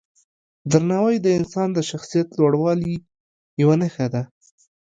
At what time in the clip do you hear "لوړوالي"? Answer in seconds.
2.39-2.95